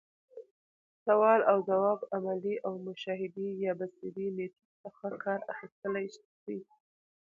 [1.05, 6.05] سوال اوځواب، عملي او مشاهدي يا بصري ميتود څخه کار اخستلاي
[6.43, 6.57] سي.